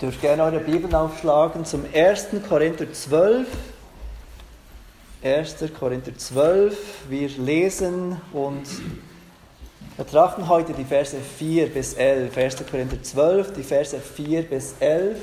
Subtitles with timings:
[0.00, 2.28] dürft gerne eure Bibeln aufschlagen zum 1.
[2.48, 3.46] Korinther 12.
[5.22, 5.56] 1.
[5.78, 6.76] Korinther 12.
[7.08, 8.64] Wir lesen und
[9.96, 12.36] betrachten heute die Verse 4 bis 11.
[12.36, 12.56] 1.
[12.70, 15.18] Korinther 12, die Verse 4 bis 11.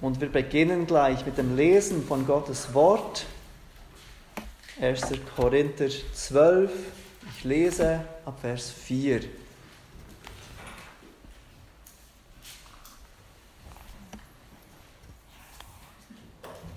[0.00, 3.26] Und wir beginnen gleich mit dem Lesen von Gottes Wort.
[4.80, 5.02] 1.
[5.34, 6.70] Korinther 12.
[7.36, 9.22] Ich lese ab Vers 4.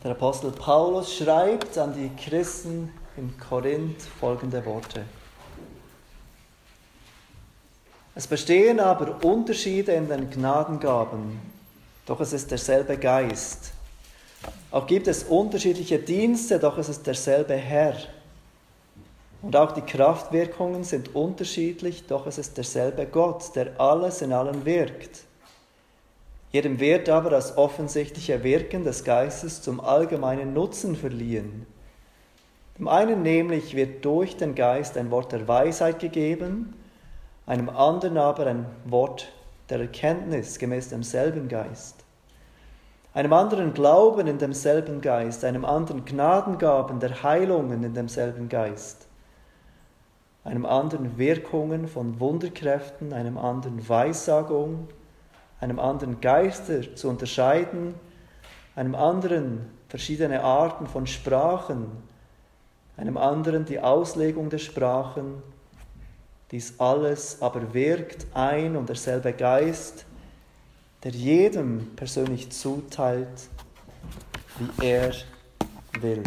[0.07, 5.03] Der Apostel Paulus schreibt an die Christen in Korinth folgende Worte.
[8.15, 11.41] Es bestehen aber Unterschiede in den Gnadengaben,
[12.05, 13.73] doch es ist derselbe Geist.
[14.71, 17.97] Auch gibt es unterschiedliche Dienste, doch es ist derselbe Herr.
[19.41, 24.63] Und auch die Kraftwirkungen sind unterschiedlich, doch es ist derselbe Gott, der alles in allem
[24.63, 25.26] wirkt.
[26.57, 31.67] Jedem wird aber das offensichtliche Wirken des Geistes zum allgemeinen Nutzen verliehen.
[32.79, 36.73] Dem einen nämlich wird durch den Geist ein Wort der Weisheit gegeben,
[37.45, 39.31] einem anderen aber ein Wort
[39.69, 42.03] der Erkenntnis gemäß demselben Geist.
[43.13, 49.07] Einem anderen Glauben in demselben Geist, einem anderen Gnadengaben der Heilungen in demselben Geist,
[50.43, 54.87] einem anderen Wirkungen von Wunderkräften, einem anderen Weissagung,
[55.59, 57.95] einem anderen Geister zu unterscheiden,
[58.75, 61.87] einem anderen verschiedene Arten von Sprachen,
[62.95, 65.41] einem anderen die Auslegung der Sprachen.
[66.51, 70.05] Dies alles aber wirkt ein und derselbe Geist,
[71.03, 73.49] der jedem persönlich zuteilt,
[74.59, 75.13] wie er
[76.01, 76.23] will.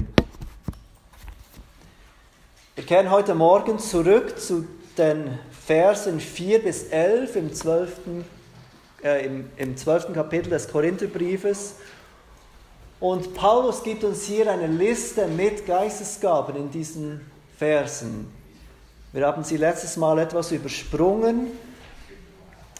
[2.75, 8.01] Wir kehren heute Morgen zurück zu den Versen 4 bis 11 im 12
[9.03, 10.13] äh, im, im 12.
[10.13, 11.77] Kapitel des Korintherbriefes.
[13.01, 17.21] Und Paulus gibt uns hier eine Liste mit Geistesgaben in diesen
[17.57, 18.31] Versen.
[19.13, 21.49] Wir haben sie letztes Mal etwas übersprungen,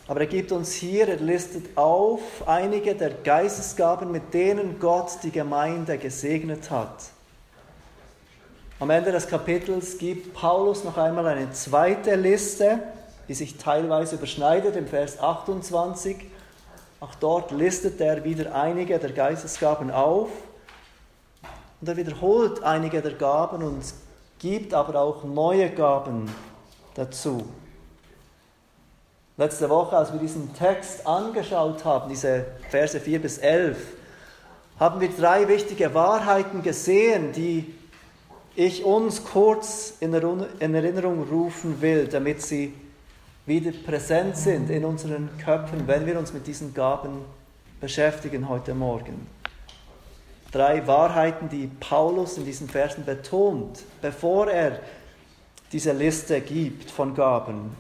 [0.07, 5.31] aber er gibt uns hier, er listet auf einige der Geistesgaben, mit denen Gott die
[5.31, 7.11] Gemeinde gesegnet hat.
[8.79, 12.81] Am Ende des Kapitels gibt Paulus noch einmal eine zweite Liste
[13.31, 16.17] die sich teilweise überschneidet im Vers 28.
[16.99, 20.31] Auch dort listet er wieder einige der Geistesgaben auf
[21.81, 23.85] und er wiederholt einige der Gaben und
[24.41, 26.29] gibt aber auch neue Gaben
[26.95, 27.45] dazu.
[29.37, 33.79] Letzte Woche, als wir diesen Text angeschaut haben, diese Verse 4 bis 11,
[34.81, 37.73] haben wir drei wichtige Wahrheiten gesehen, die
[38.57, 42.75] ich uns kurz in Erinnerung rufen will, damit sie
[43.47, 47.25] wieder präsent sind in unseren Köpfen, wenn wir uns mit diesen Gaben
[47.81, 49.27] beschäftigen heute Morgen.
[50.53, 54.81] Drei Wahrheiten, die Paulus in diesen Versen betont, bevor er
[55.73, 57.77] diese Liste gibt von Gaben.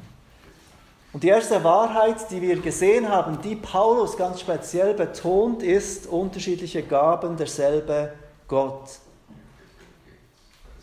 [1.12, 6.84] Und die erste Wahrheit, die wir gesehen haben, die Paulus ganz speziell betont, ist unterschiedliche
[6.84, 8.12] Gaben derselbe
[8.46, 9.00] Gott.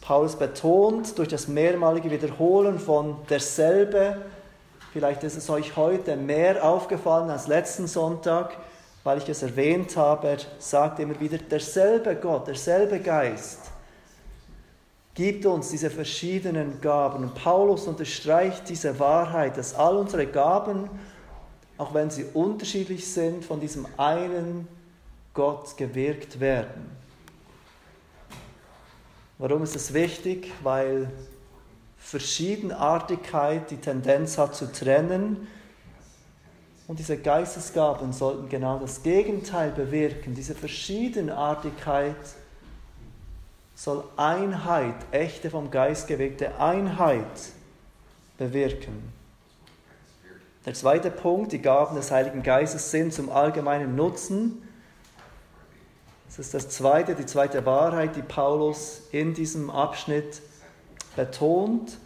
[0.01, 4.17] Paulus betont durch das mehrmalige Wiederholen von derselbe
[4.97, 8.57] Vielleicht ist es euch heute mehr aufgefallen als letzten Sonntag,
[9.03, 10.29] weil ich es erwähnt habe.
[10.29, 13.59] Er sagt immer wieder, derselbe Gott, derselbe Geist
[15.13, 17.21] gibt uns diese verschiedenen Gaben.
[17.21, 20.89] Und Paulus unterstreicht diese Wahrheit, dass all unsere Gaben,
[21.77, 24.67] auch wenn sie unterschiedlich sind, von diesem einen
[25.35, 26.89] Gott gewirkt werden.
[29.37, 30.51] Warum ist es wichtig?
[30.63, 31.11] Weil
[32.07, 35.45] Verschiedenartigkeit die Tendenz hat zu trennen.
[36.87, 40.33] Und diese Geistesgaben sollten genau das Gegenteil bewirken.
[40.33, 42.15] Diese Verschiedenartigkeit
[43.75, 47.25] soll Einheit, echte vom Geist gewegte Einheit
[48.37, 49.11] bewirken.
[50.65, 54.65] Der zweite Punkt, die Gaben des Heiligen Geistes sind zum allgemeinen Nutzen.
[56.27, 60.41] Das ist das zweite, die zweite Wahrheit, die Paulus in diesem Abschnitt
[61.17, 61.97] betont.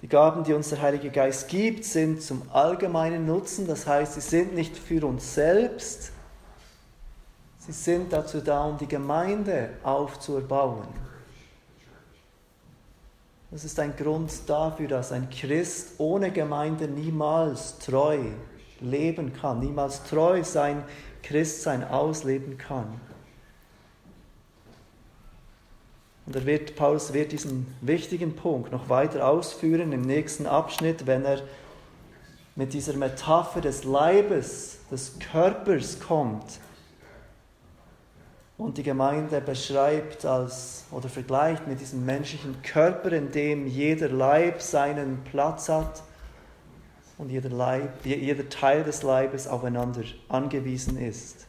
[0.00, 3.66] Die Gaben, die uns der Heilige Geist gibt, sind zum allgemeinen Nutzen.
[3.66, 6.12] Das heißt, sie sind nicht für uns selbst.
[7.58, 10.88] Sie sind dazu da, um die Gemeinde aufzubauen.
[13.50, 18.18] Das ist ein Grund dafür, dass ein Christ ohne Gemeinde niemals treu
[18.80, 20.82] leben kann, niemals treu sein
[21.22, 23.00] Christsein ausleben kann.
[26.26, 31.24] Und er wird, Paulus wird diesen wichtigen Punkt noch weiter ausführen im nächsten Abschnitt, wenn
[31.24, 31.42] er
[32.56, 36.60] mit dieser Metapher des Leibes, des Körpers kommt
[38.56, 44.62] und die Gemeinde beschreibt als oder vergleicht mit diesem menschlichen Körper, in dem jeder Leib
[44.62, 46.02] seinen Platz hat
[47.18, 51.46] und jeder, Leib, jeder Teil des Leibes aufeinander angewiesen ist.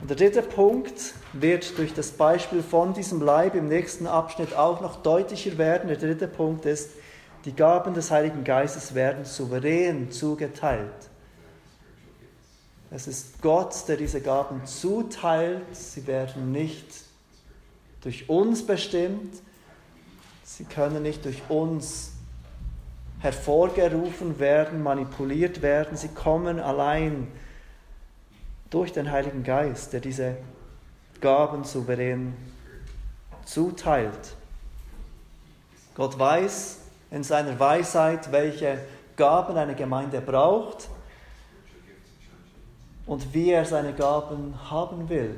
[0.00, 4.80] Und der dritte Punkt wird durch das Beispiel von diesem Leib im nächsten Abschnitt auch
[4.80, 5.88] noch deutlicher werden.
[5.88, 6.90] Der dritte Punkt ist,
[7.44, 11.10] die Gaben des Heiligen Geistes werden souverän zugeteilt.
[12.90, 15.64] Es ist Gott, der diese Gaben zuteilt.
[15.72, 16.86] Sie werden nicht
[18.02, 19.34] durch uns bestimmt.
[20.44, 22.12] Sie können nicht durch uns
[23.18, 25.96] hervorgerufen werden, manipuliert werden.
[25.96, 27.28] Sie kommen allein
[28.74, 30.36] durch den Heiligen Geist, der diese
[31.20, 32.34] Gaben souverän
[33.44, 34.34] zuteilt.
[35.94, 36.78] Gott weiß
[37.12, 38.78] in seiner Weisheit, welche
[39.16, 40.88] Gaben eine Gemeinde braucht
[43.06, 45.36] und wie er seine Gaben haben will.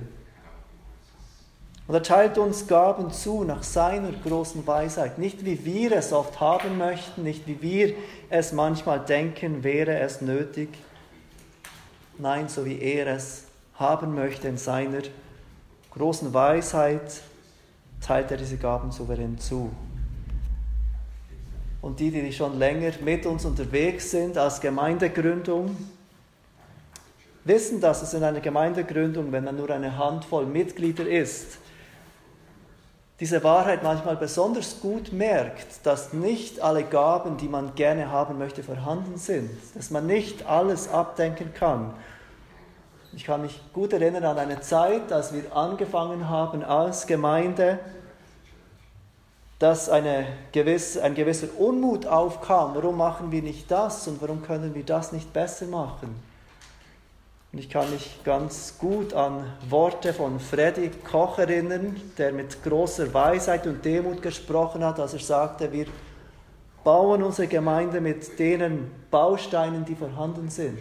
[1.87, 5.19] Und er teilt uns Gaben zu nach seiner großen Weisheit.
[5.19, 7.95] Nicht wie wir es oft haben möchten, nicht wie wir
[8.31, 10.71] es manchmal denken, wäre es nötig.
[12.19, 15.03] Nein, so wie er es haben möchte in seiner
[15.91, 17.21] großen Weisheit,
[18.01, 19.71] teilt er diese Gaben souverän zu.
[21.83, 25.77] Und die, die schon länger mit uns unterwegs sind als Gemeindegründung,
[27.45, 31.59] wissen, dass es in einer Gemeindegründung, wenn man nur eine Handvoll Mitglieder ist,
[33.19, 38.63] diese Wahrheit manchmal besonders gut merkt, dass nicht alle Gaben, die man gerne haben möchte,
[38.63, 41.95] vorhanden sind, dass man nicht alles abdenken kann.
[43.15, 47.79] Ich kann mich gut erinnern an eine Zeit, als wir angefangen haben als Gemeinde,
[49.59, 52.75] dass eine gewisse, ein gewisser Unmut aufkam.
[52.75, 56.15] Warum machen wir nicht das und warum können wir das nicht besser machen?
[57.53, 63.13] Und ich kann mich ganz gut an Worte von Freddy Koch erinnern, der mit großer
[63.15, 65.87] Weisheit und Demut gesprochen hat, als er sagte, wir
[66.85, 70.79] bauen unsere Gemeinde mit denen Bausteinen, die vorhanden sind.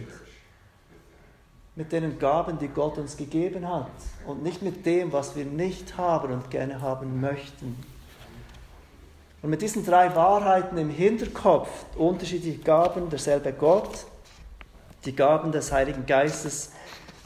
[1.74, 3.90] Mit den Gaben, die Gott uns gegeben hat.
[4.26, 7.76] Und nicht mit dem, was wir nicht haben und gerne haben möchten.
[9.42, 14.06] Und mit diesen drei Wahrheiten im Hinterkopf, unterschiedliche Gaben, derselbe Gott,
[15.06, 16.70] die Gaben des Heiligen Geistes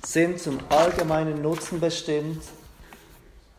[0.04, 2.42] sind zum allgemeinen Nutzen bestimmt.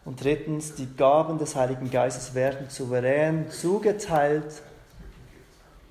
[0.06, 4.62] Und drittens, die Gaben des Heiligen Geistes werden souverän zugeteilt.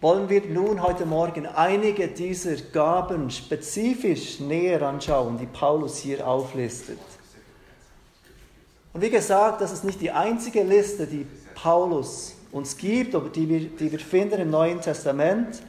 [0.01, 6.99] Wollen wir nun heute Morgen einige dieser Gaben spezifisch näher anschauen, die Paulus hier auflistet.
[8.93, 13.49] Und wie gesagt, das ist nicht die einzige Liste, die Paulus uns gibt, aber die
[13.49, 15.63] wir, die wir finden im Neuen Testament.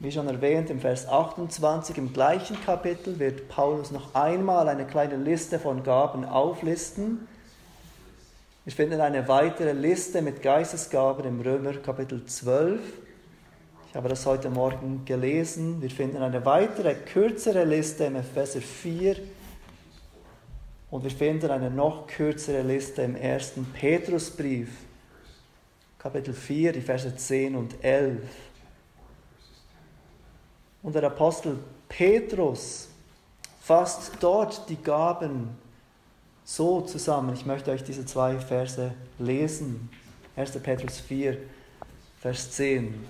[0.00, 5.16] Wie schon erwähnt, im Vers 28 im gleichen Kapitel wird Paulus noch einmal eine kleine
[5.16, 7.28] Liste von Gaben auflisten.
[8.64, 12.80] Wir finden eine weitere Liste mit Geistesgaben im Römer Kapitel 12.
[13.88, 15.80] Ich habe das heute Morgen gelesen.
[15.80, 19.16] Wir finden eine weitere kürzere Liste im Epheser 4.
[20.90, 24.70] Und wir finden eine noch kürzere Liste im ersten Petrusbrief,
[25.98, 28.22] Kapitel 4, die Verse 10 und 11.
[30.84, 31.56] Und der Apostel
[31.88, 32.88] Petrus
[33.62, 35.48] fasst dort die Gaben
[36.44, 37.32] so zusammen.
[37.32, 39.88] Ich möchte euch diese zwei Verse lesen.
[40.36, 40.52] 1.
[40.62, 41.38] Petrus 4,
[42.20, 43.02] Vers 10.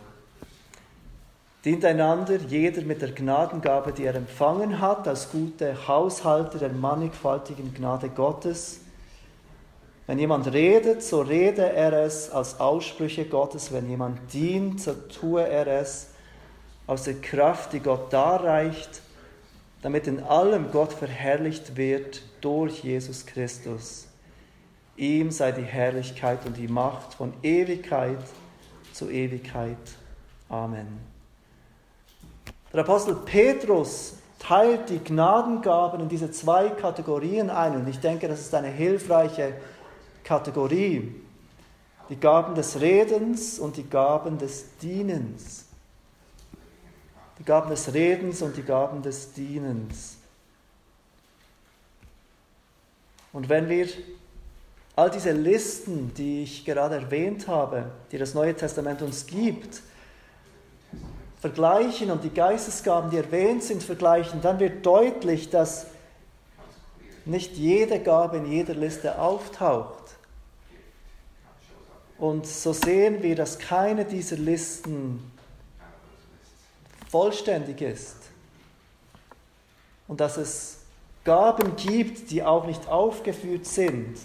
[1.64, 7.74] Dient einander jeder mit der Gnadengabe, die er empfangen hat, als gute Haushalter der mannigfaltigen
[7.74, 8.82] Gnade Gottes.
[10.06, 13.72] Wenn jemand redet, so rede er es als Aussprüche Gottes.
[13.72, 16.13] Wenn jemand dient, so tue er es
[16.86, 19.02] aus der Kraft, die Gott darreicht,
[19.82, 24.08] damit in allem Gott verherrlicht wird durch Jesus Christus.
[24.96, 28.18] Ihm sei die Herrlichkeit und die Macht von Ewigkeit
[28.92, 29.76] zu Ewigkeit.
[30.48, 30.86] Amen.
[32.72, 38.40] Der Apostel Petrus teilt die Gnadengaben in diese zwei Kategorien ein und ich denke, das
[38.40, 39.54] ist eine hilfreiche
[40.22, 41.14] Kategorie.
[42.10, 45.63] Die Gaben des Redens und die Gaben des Dienens
[47.38, 50.16] die Gaben des Redens und die Gaben des Dienens.
[53.32, 53.88] Und wenn wir
[54.96, 59.82] all diese Listen, die ich gerade erwähnt habe, die das Neue Testament uns gibt,
[61.40, 65.86] vergleichen und die Geistesgaben, die erwähnt sind, vergleichen, dann wird deutlich, dass
[67.24, 70.04] nicht jede Gabe in jeder Liste auftaucht.
[72.18, 75.32] Und so sehen wir, dass keine dieser Listen
[77.14, 78.16] vollständig ist
[80.08, 80.78] und dass es
[81.22, 84.16] Gaben gibt, die auch nicht aufgeführt sind.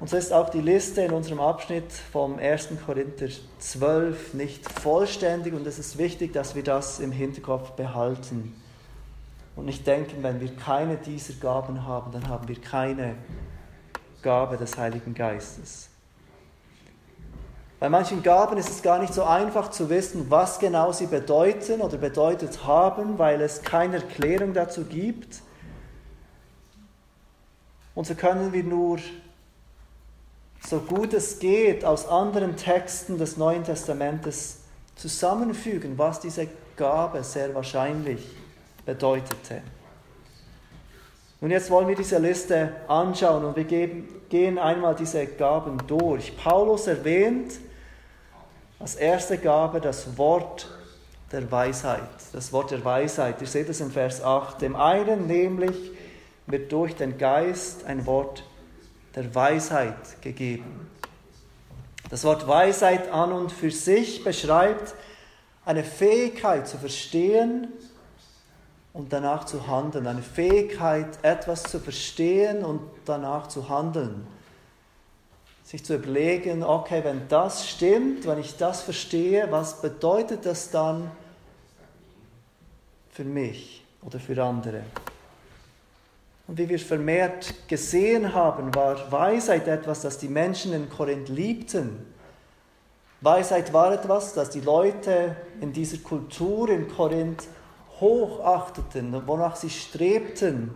[0.00, 2.70] Und so ist auch die Liste in unserem Abschnitt vom 1.
[2.84, 3.28] Korinther
[3.60, 8.60] 12 nicht vollständig und es ist wichtig, dass wir das im Hinterkopf behalten
[9.54, 13.14] und nicht denken, wenn wir keine dieser Gaben haben, dann haben wir keine
[14.22, 15.90] Gabe des Heiligen Geistes.
[17.80, 21.80] Bei manchen Gaben ist es gar nicht so einfach zu wissen, was genau sie bedeuten
[21.80, 25.42] oder bedeutet haben, weil es keine Erklärung dazu gibt.
[27.94, 28.98] Und so können wir nur,
[30.66, 34.58] so gut es geht, aus anderen Texten des Neuen Testamentes
[34.96, 38.26] zusammenfügen, was diese Gabe sehr wahrscheinlich
[38.84, 39.62] bedeutete.
[41.40, 46.36] Und jetzt wollen wir diese Liste anschauen und wir geben, gehen einmal diese Gaben durch.
[46.36, 47.52] Paulus erwähnt,
[48.80, 50.68] als erste Gabe das Wort
[51.32, 52.08] der Weisheit.
[52.32, 53.40] Das Wort der Weisheit.
[53.40, 54.60] Ihr seht es im Vers 8.
[54.60, 55.76] Dem einen nämlich
[56.46, 58.44] wird durch den Geist ein Wort
[59.14, 60.88] der Weisheit gegeben.
[62.08, 64.94] Das Wort Weisheit an und für sich beschreibt
[65.66, 67.68] eine Fähigkeit zu verstehen
[68.94, 70.06] und danach zu handeln.
[70.06, 74.26] Eine Fähigkeit, etwas zu verstehen und danach zu handeln
[75.68, 81.10] sich zu überlegen, okay, wenn das stimmt, wenn ich das verstehe, was bedeutet das dann
[83.10, 84.80] für mich oder für andere?
[86.46, 92.06] Und wie wir vermehrt gesehen haben, war Weisheit etwas, das die Menschen in Korinth liebten.
[93.20, 97.46] Weisheit war etwas, das die Leute in dieser Kultur in Korinth
[98.00, 100.74] hochachteten, wonach sie strebten.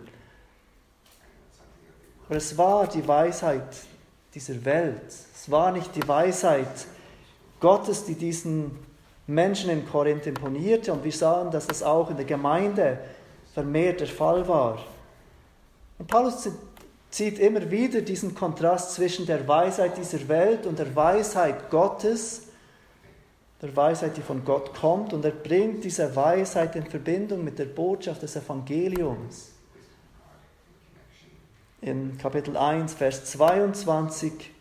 [2.27, 3.65] Aber es war die Weisheit
[4.35, 5.07] dieser Welt.
[5.09, 6.87] Es war nicht die Weisheit
[7.61, 8.73] Gottes, die diesen
[9.27, 10.93] Menschen in Korinth imponierte.
[10.93, 12.99] Und wir sahen, dass das auch in der Gemeinde
[13.55, 14.85] vermehrt der Fall war.
[15.99, 16.49] Und Paulus
[17.11, 22.43] zieht immer wieder diesen Kontrast zwischen der Weisheit dieser Welt und der Weisheit Gottes,
[23.61, 25.12] der Weisheit, die von Gott kommt.
[25.12, 29.53] Und er bringt diese Weisheit in Verbindung mit der Botschaft des Evangeliums
[31.83, 34.53] in Kapitel 1, Vers 22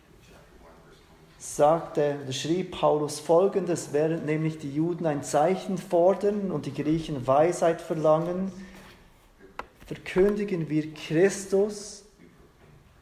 [1.38, 7.80] sagte, schrieb Paulus folgendes, während nämlich die Juden ein Zeichen fordern und die Griechen Weisheit
[7.80, 8.51] verlangen,
[9.86, 12.06] verkündigen wir Christus,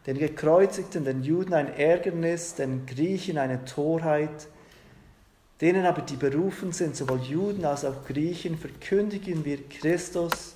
[0.05, 4.47] den Gekreuzigten, den Juden ein Ärgernis, den Griechen eine Torheit,
[5.61, 10.55] denen aber die berufen sind, sowohl Juden als auch Griechen, verkündigen wir Christus,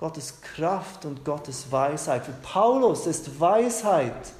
[0.00, 2.24] Gottes Kraft und Gottes Weisheit.
[2.24, 4.32] Für Paulus ist Weisheit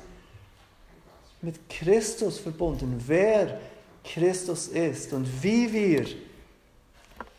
[1.42, 3.60] mit Christus verbunden, wer
[4.02, 6.06] Christus ist und wie wir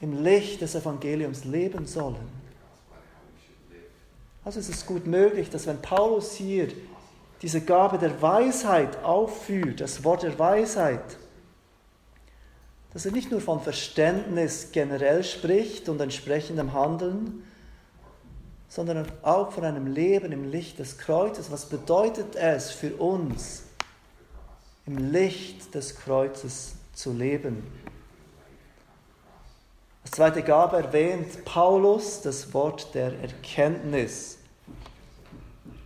[0.02, 2.30] im Licht des Evangeliums leben sollen.
[4.46, 6.68] Also es ist gut möglich, dass wenn Paulus hier
[7.42, 11.18] diese Gabe der Weisheit aufführt, das Wort der Weisheit,
[12.94, 17.48] dass er nicht nur von Verständnis generell spricht und entsprechendem Handeln,
[18.72, 21.52] sondern auch von einem Leben im Licht des Kreuzes.
[21.52, 23.64] Was bedeutet es für uns,
[24.88, 27.64] im Licht des Kreuzes zu leben?
[30.04, 34.38] Als zweite Gabe erwähnt Paulus das Wort der Erkenntnis.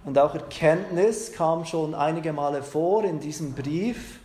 [0.04, 4.20] Und auch Erkenntnis kam schon einige Male vor in diesem Brief.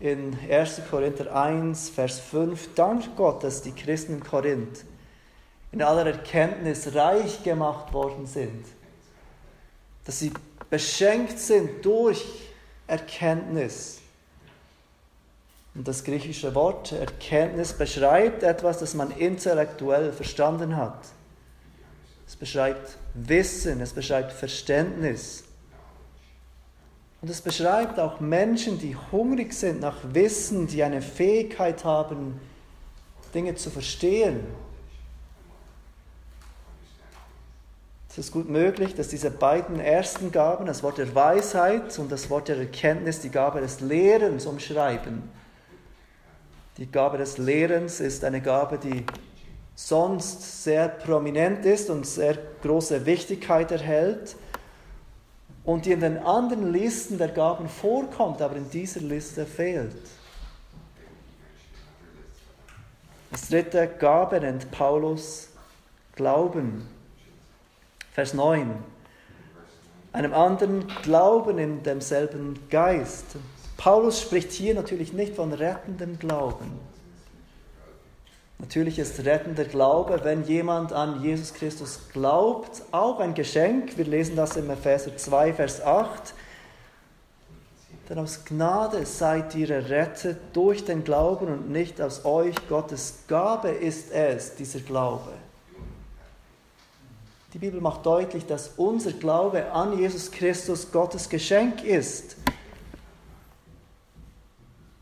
[0.00, 0.80] In 1.
[0.90, 2.74] Korinther 1, Vers 5.
[2.74, 4.86] Dank Gott, dass die Christen in Korinth
[5.72, 8.64] in aller Erkenntnis reich gemacht worden sind.
[10.04, 10.32] Dass sie
[10.70, 12.24] beschenkt sind durch
[12.86, 14.00] Erkenntnis.
[15.74, 20.98] Und das griechische Wort Erkenntnis beschreibt etwas, das man intellektuell verstanden hat.
[22.26, 25.44] Es beschreibt Wissen, es beschreibt Verständnis.
[27.20, 32.40] Und es beschreibt auch Menschen, die hungrig sind nach Wissen, die eine Fähigkeit haben,
[33.34, 34.40] Dinge zu verstehen,
[38.18, 42.28] Es ist gut möglich, dass diese beiden ersten Gaben, das Wort der Weisheit und das
[42.30, 45.22] Wort der Erkenntnis, die Gabe des Lehrens umschreiben.
[46.78, 49.06] Die Gabe des Lehrens ist eine Gabe, die
[49.76, 54.34] sonst sehr prominent ist und sehr große Wichtigkeit erhält
[55.62, 59.94] und die in den anderen Listen der Gaben vorkommt, aber in dieser Liste fehlt.
[63.30, 65.50] Das dritte Gabe nennt Paulus
[66.16, 66.97] Glauben.
[68.18, 68.74] Vers 9.
[70.12, 73.36] Einem anderen Glauben in demselben Geist.
[73.76, 76.80] Paulus spricht hier natürlich nicht von rettendem Glauben.
[78.58, 83.96] Natürlich ist rettender Glaube, wenn jemand an Jesus Christus glaubt, auch ein Geschenk.
[83.96, 86.34] Wir lesen das im Epheser 2, Vers 8.
[88.08, 92.56] Denn aus Gnade seid ihr errettet durch den Glauben und nicht aus euch.
[92.68, 95.30] Gottes Gabe ist es, dieser Glaube.
[97.58, 102.36] Die Bibel macht deutlich, dass unser Glaube an Jesus Christus Gottes Geschenk ist.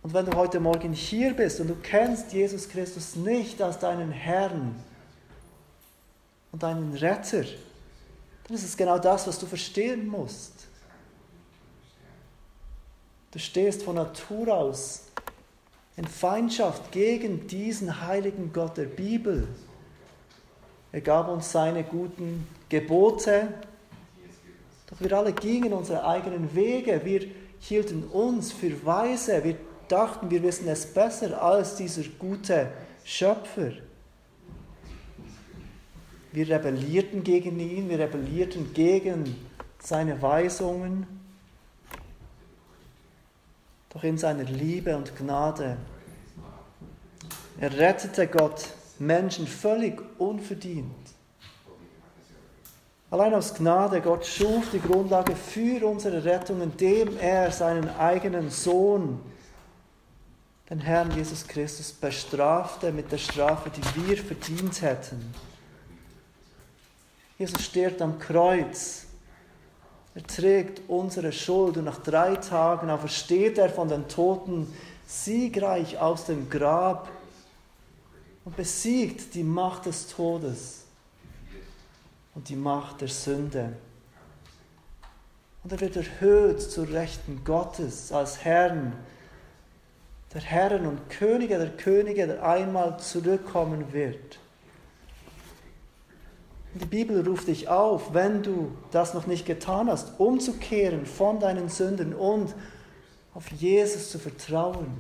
[0.03, 4.11] Und wenn du heute Morgen hier bist und du kennst Jesus Christus nicht als deinen
[4.11, 4.75] Herrn
[6.51, 10.55] und deinen Retter, dann ist es genau das, was du verstehen musst.
[13.33, 15.03] Du stehst von Natur aus
[15.99, 19.47] in Feindschaft gegen diesen heiligen Gott der Bibel.
[20.97, 23.49] Er gab uns seine guten Gebote,
[24.87, 27.03] doch wir alle gingen unsere eigenen Wege.
[27.05, 27.27] Wir
[27.61, 29.45] hielten uns für weise.
[29.45, 29.57] Wir
[29.89, 32.69] dachten, wir wissen es besser als dieser gute
[33.05, 33.73] Schöpfer.
[36.33, 39.37] Wir rebellierten gegen ihn, wir rebellierten gegen
[39.79, 41.07] seine Weisungen.
[43.91, 45.77] Doch in seiner Liebe und Gnade
[47.61, 50.95] errettete Gott Menschen völlig unverdient.
[53.11, 59.21] Allein aus Gnade, Gott schuf die Grundlage für unsere Rettung, indem er seinen eigenen Sohn
[60.69, 65.33] den Herrn Jesus Christus bestrafte mit der Strafe, die wir verdient hätten.
[67.39, 69.05] Jesus stirbt am Kreuz.
[70.17, 74.67] Er trägt unsere Schuld und nach drei Tagen aufersteht er von den Toten
[75.07, 77.09] siegreich aus dem Grab
[78.47, 80.85] und besiegt die Macht des Todes
[82.35, 83.77] und die Macht der Sünde.
[85.65, 88.93] Und er wird erhöht zur Rechten Gottes als Herrn
[90.33, 94.39] der Herren und Könige der Könige, der einmal zurückkommen wird.
[96.75, 101.69] Die Bibel ruft dich auf, wenn du das noch nicht getan hast, umzukehren von deinen
[101.69, 102.55] Sünden und
[103.35, 104.95] auf Jesus zu vertrauen,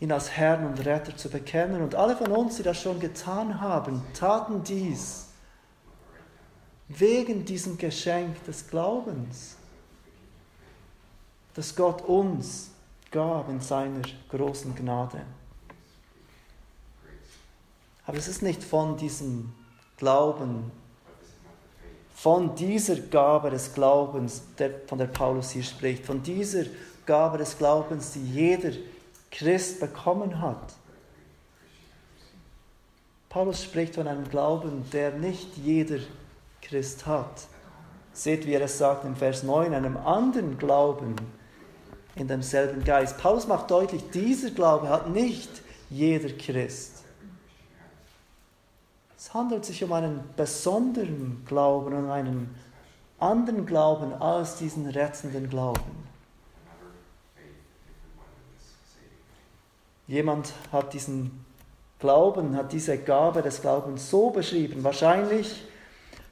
[0.00, 1.82] ihn als Herrn und Retter zu bekennen.
[1.82, 5.26] Und alle von uns, die das schon getan haben, taten dies
[6.88, 9.56] wegen diesem Geschenk des Glaubens
[11.54, 12.70] das Gott uns
[13.10, 15.22] gab in seiner großen Gnade.
[18.06, 19.52] Aber es ist nicht von diesem
[19.96, 20.70] Glauben,
[22.14, 26.64] von dieser Gabe des Glaubens, der, von der Paulus hier spricht, von dieser
[27.06, 28.72] Gabe des Glaubens, die jeder
[29.30, 30.74] Christ bekommen hat.
[33.28, 36.00] Paulus spricht von einem Glauben, der nicht jeder
[36.62, 37.46] Christ hat.
[38.12, 41.14] Seht, wie er es sagt im Vers 9, einem anderen Glauben,
[42.16, 43.18] in demselben Geist.
[43.18, 45.48] Paulus macht deutlich, dieser Glaube hat nicht
[45.88, 47.04] jeder Christ.
[49.16, 52.54] Es handelt sich um einen besonderen Glauben und einen
[53.18, 56.09] anderen Glauben als diesen rettenden Glauben.
[60.10, 61.30] Jemand hat diesen
[62.00, 64.82] Glauben, hat diese Gabe des Glaubens so beschrieben.
[64.82, 65.62] Wahrscheinlich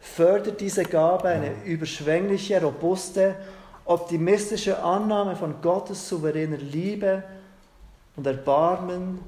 [0.00, 3.36] fördert diese Gabe eine überschwängliche, robuste
[3.84, 7.22] optimistische Annahme von Gottes souveräner Liebe
[8.16, 9.20] und Erbarmen,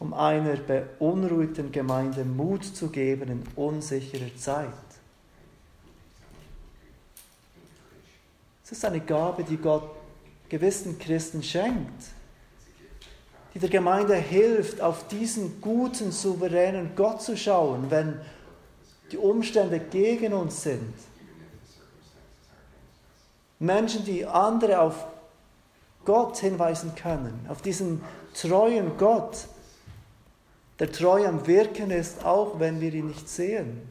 [0.00, 4.68] um einer beunruhigten Gemeinde Mut zu geben in unsicherer Zeit.
[8.64, 9.88] Es ist eine Gabe, die Gott
[10.48, 12.02] gewissen Christen schenkt,
[13.54, 18.20] die der Gemeinde hilft, auf diesen guten, souveränen Gott zu schauen, wenn
[19.10, 20.94] die Umstände gegen uns sind
[23.62, 25.06] Menschen, die andere auf
[26.04, 28.02] Gott hinweisen können, auf diesen
[28.34, 29.46] treuen Gott,
[30.80, 33.88] der treu am Wirken ist, auch wenn wir ihn nicht sehen.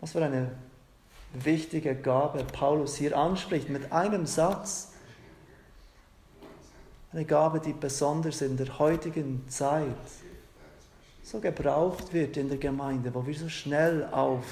[0.00, 0.50] Was für eine
[1.34, 4.90] wichtige Gabe Paulus hier anspricht mit einem Satz.
[7.12, 9.96] Eine Gabe, die besonders in der heutigen Zeit
[11.22, 14.44] so gebraucht wird in der Gemeinde, wo wir so schnell auf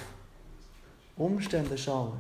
[1.17, 2.19] Umstände schauen,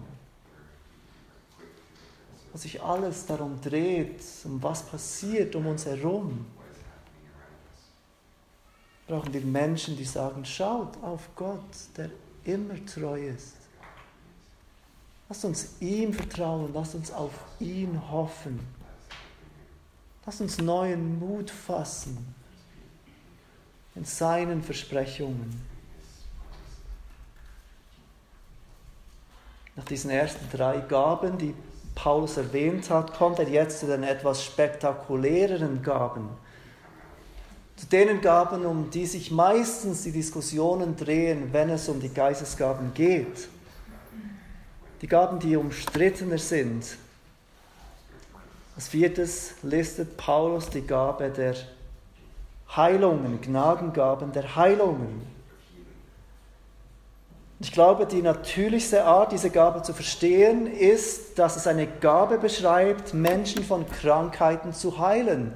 [2.52, 6.46] wo sich alles darum dreht, um was passiert um uns herum,
[9.06, 11.60] brauchen wir Menschen, die sagen, schaut auf Gott,
[11.96, 12.10] der
[12.44, 13.56] immer treu ist.
[15.28, 18.75] Lasst uns ihm vertrauen, lasst uns auf ihn hoffen.
[20.26, 22.34] Lasst uns neuen Mut fassen
[23.94, 25.64] in seinen Versprechungen.
[29.76, 31.54] Nach diesen ersten drei Gaben, die
[31.94, 36.28] Paulus erwähnt hat, kommt er jetzt zu den etwas spektakuläreren Gaben.
[37.76, 42.94] Zu denen Gaben, um die sich meistens die Diskussionen drehen, wenn es um die Geistesgaben
[42.94, 43.48] geht.
[45.02, 46.96] Die Gaben, die umstrittener sind.
[48.76, 51.54] Als viertes listet Paulus die Gabe der
[52.76, 55.22] Heilungen, Gnadengaben der Heilungen.
[57.58, 63.14] Ich glaube, die natürlichste Art, diese Gabe zu verstehen, ist, dass es eine Gabe beschreibt,
[63.14, 65.54] Menschen von Krankheiten zu heilen.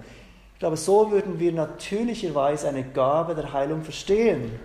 [0.54, 4.58] Ich glaube, so würden wir natürlicherweise eine Gabe der Heilung verstehen.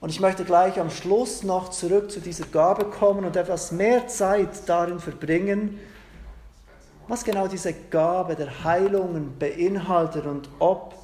[0.00, 4.08] Und ich möchte gleich am Schluss noch zurück zu dieser Gabe kommen und etwas mehr
[4.08, 5.78] Zeit darin verbringen,
[7.08, 10.94] was genau diese Gabe der Heilungen beinhaltet und ob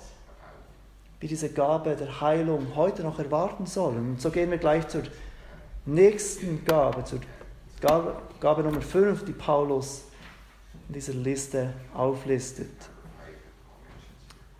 [1.20, 4.12] wir diese Gabe der Heilung heute noch erwarten sollen.
[4.12, 5.02] Und so gehen wir gleich zur
[5.84, 7.20] nächsten Gabe, zur
[7.80, 10.04] Gabe, Gabe Nummer 5, die Paulus
[10.88, 12.70] in dieser Liste auflistet.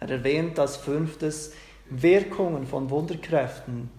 [0.01, 1.53] Er erwähnt als fünftes
[1.89, 3.91] Wirkungen von Wunderkräften.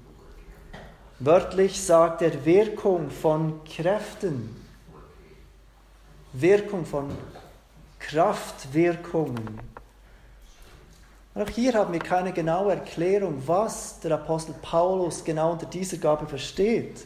[1.19, 4.55] Wörtlich sagt er Wirkung von Kräften,
[6.33, 7.11] Wirkung von
[7.99, 9.59] Kraftwirkungen.
[11.33, 16.27] Auch hier haben wir keine genaue Erklärung, was der Apostel Paulus genau unter dieser Gabe
[16.27, 17.05] versteht.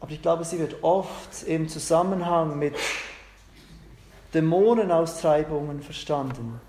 [0.00, 2.74] Aber ich glaube, sie wird oft im Zusammenhang mit
[4.34, 6.60] Dämonenaustreibungen verstanden.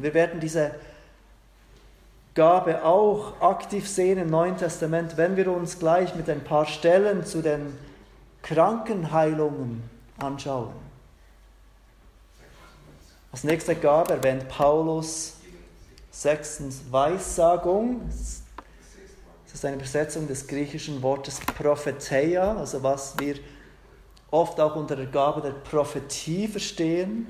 [0.00, 0.74] Wir werden diese
[2.34, 7.24] Gabe auch aktiv sehen im Neuen Testament, wenn wir uns gleich mit ein paar Stellen
[7.24, 7.78] zu den
[8.44, 9.82] Krankenheilungen
[10.18, 10.74] anschauen.
[13.32, 15.36] Als nächste Gabe erwähnt Paulus
[16.10, 18.02] sechstens Weissagung.
[18.06, 23.36] Das ist eine Übersetzung des griechischen Wortes Propheteia, also was wir
[24.30, 27.26] oft auch unter der Gabe der Prophetie verstehen.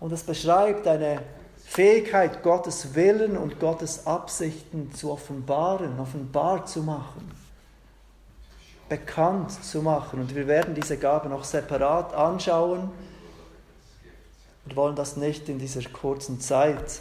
[0.00, 1.22] Und es beschreibt eine
[1.64, 7.30] Fähigkeit, Gottes Willen und Gottes Absichten zu offenbaren, offenbar zu machen,
[8.88, 10.20] bekannt zu machen.
[10.20, 12.90] Und wir werden diese Gabe noch separat anschauen
[14.66, 17.00] wir wollen das nicht in dieser kurzen Zeit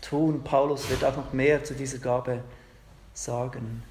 [0.00, 0.42] tun.
[0.42, 2.42] Paulus wird auch noch mehr zu dieser Gabe
[3.14, 3.84] sagen.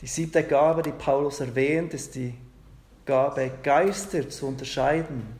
[0.00, 2.34] Die siebte Gabe, die Paulus erwähnt, ist die
[3.06, 5.38] Gabe, Geister zu unterscheiden.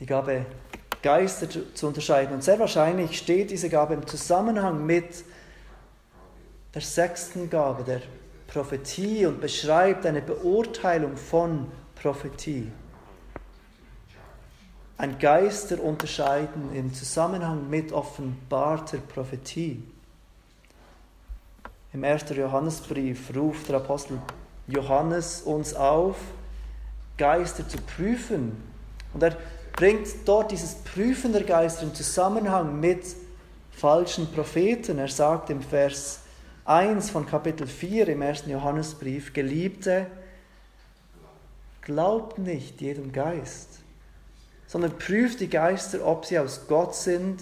[0.00, 0.46] Die Gabe,
[1.02, 2.34] Geister zu unterscheiden.
[2.34, 5.24] Und sehr wahrscheinlich steht diese Gabe im Zusammenhang mit
[6.74, 8.00] der sechsten Gabe, der
[8.46, 12.70] Prophetie und beschreibt eine Beurteilung von Prophetie.
[14.98, 19.82] Ein Geister unterscheiden im Zusammenhang mit offenbarter Prophetie.
[21.92, 22.24] Im 1.
[22.30, 24.18] Johannesbrief ruft der Apostel
[24.66, 26.16] Johannes uns auf,
[27.18, 28.62] Geister zu prüfen.
[29.12, 29.36] Und er
[29.72, 33.04] bringt dort dieses Prüfen der Geister im Zusammenhang mit
[33.72, 34.98] falschen Propheten.
[34.98, 36.21] Er sagt im Vers
[36.64, 38.46] 1 von Kapitel 4 im 1.
[38.46, 40.06] Johannesbrief, Geliebte,
[41.82, 43.80] Glaubt nicht jedem Geist,
[44.68, 47.40] sondern prüft die Geister, ob sie aus Gott sind,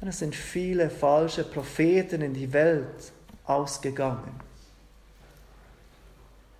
[0.00, 3.12] denn es sind viele falsche Propheten in die Welt
[3.44, 4.40] ausgegangen.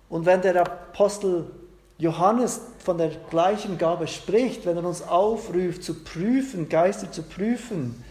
[0.07, 1.51] Und wenn der Apostel
[1.97, 8.01] Johannes von der gleichen Gabe spricht, wenn er uns aufruft zu prüfen, Geister zu prüfen,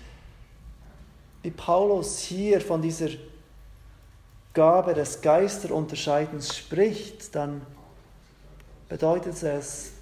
[1.43, 3.11] wie Paulus hier von dieser
[4.55, 7.63] Gabe des Geisterunterscheidens spricht, dann
[8.89, 9.93] bedeutet es,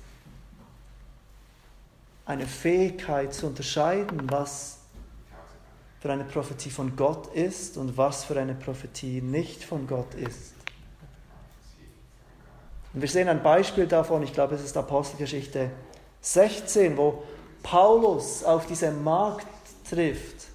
[2.25, 4.79] eine Fähigkeit zu unterscheiden, was
[6.01, 10.55] für eine Prophetie von Gott ist und was für eine Prophetie nicht von Gott ist.
[12.92, 15.70] Und wir sehen ein Beispiel davon, ich glaube, es ist Apostelgeschichte
[16.20, 17.22] 16, wo
[17.62, 19.46] Paulus auf diese Magd
[19.88, 20.45] trifft.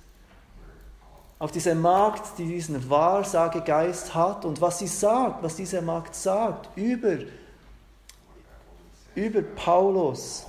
[1.41, 6.69] Auf diese Magd, die diesen Wahrsagegeist hat und was sie sagt, was diese Magd sagt
[6.77, 7.17] über
[9.15, 10.45] über Paulus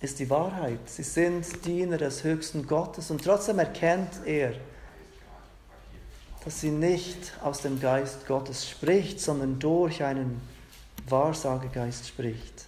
[0.00, 0.78] ist die Wahrheit.
[0.86, 4.54] Sie sind Diener des höchsten Gottes und trotzdem erkennt er,
[6.42, 10.40] dass sie nicht aus dem Geist Gottes spricht, sondern durch einen
[11.06, 12.64] Wahrsagegeist spricht.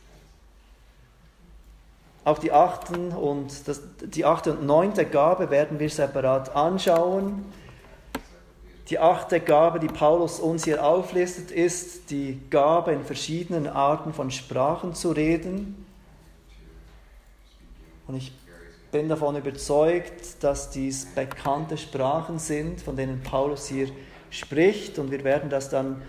[2.24, 7.44] Auch die, achten und das, die achte und neunte Gabe werden wir separat anschauen.
[8.90, 14.30] Die achte Gabe, die Paulus uns hier auflistet, ist die Gabe, in verschiedenen Arten von
[14.30, 15.84] Sprachen zu reden.
[18.06, 18.32] Und ich
[18.92, 23.88] bin davon überzeugt, dass dies bekannte Sprachen sind, von denen Paulus hier
[24.30, 24.98] spricht.
[24.98, 26.02] Und wir werden das dann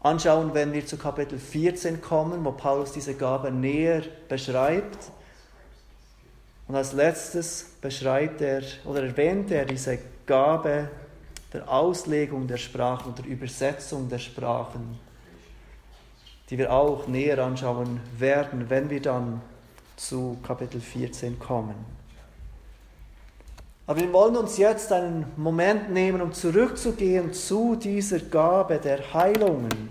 [0.00, 5.12] anschauen, wenn wir zu Kapitel 14 kommen, wo Paulus diese Gabe näher beschreibt.
[6.70, 10.88] Und als letztes beschreibt er oder erwähnt er diese Gabe
[11.52, 14.96] der Auslegung der Sprachen der Übersetzung der Sprachen,
[16.48, 19.42] die wir auch näher anschauen werden, wenn wir dann
[19.96, 21.74] zu Kapitel 14 kommen.
[23.88, 29.88] Aber wir wollen uns jetzt einen Moment nehmen, um zurückzugehen zu dieser Gabe der Heilungen.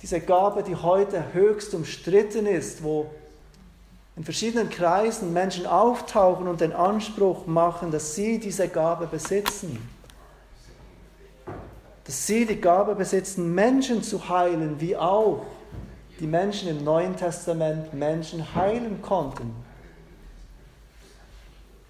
[0.00, 3.10] Diese Gabe, die heute höchst umstritten ist, wo
[4.20, 9.78] in verschiedenen Kreisen Menschen auftauchen und den Anspruch machen, dass sie diese Gabe besitzen.
[12.04, 15.46] Dass sie die Gabe besitzen, Menschen zu heilen, wie auch
[16.20, 19.54] die Menschen im Neuen Testament Menschen heilen konnten.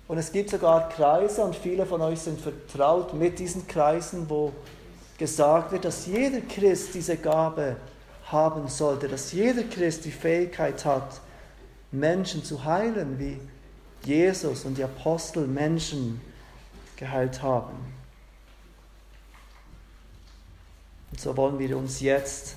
[0.06, 4.52] Und es gibt sogar Kreise, und viele von euch sind vertraut mit diesen Kreisen, wo
[5.18, 7.74] gesagt wird, dass jeder Christ diese Gabe
[8.26, 11.20] haben sollte, dass jeder Christ die Fähigkeit hat,
[11.92, 13.40] Menschen zu heilen, wie
[14.04, 16.20] Jesus und die Apostel Menschen
[16.96, 17.76] geheilt haben.
[21.10, 22.56] Und so wollen wir uns jetzt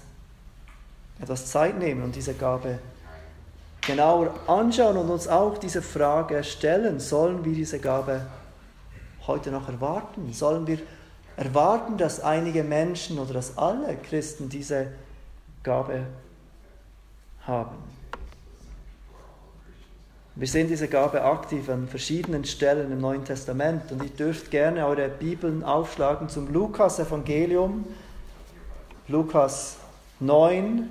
[1.20, 2.80] etwas Zeit nehmen und diese Gabe
[3.82, 8.26] genauer anschauen und uns auch diese Frage stellen, sollen wir diese Gabe
[9.28, 10.32] heute noch erwarten?
[10.34, 10.80] Sollen wir
[11.36, 14.88] erwarten, dass einige Menschen oder dass alle Christen diese
[15.64, 16.06] Gabe
[17.46, 17.93] haben?
[20.36, 23.92] Wir sehen diese Gabe aktiv an verschiedenen Stellen im Neuen Testament.
[23.92, 27.86] Und ihr dürft gerne eure Bibeln aufschlagen zum Lukas-Evangelium,
[29.08, 29.78] Lukas
[30.20, 30.90] 9,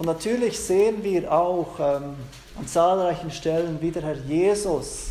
[0.00, 2.14] und natürlich sehen wir auch ähm,
[2.58, 5.10] an zahlreichen Stellen, wie der Herr Jesus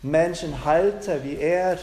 [0.00, 1.78] Menschen heilte, wie er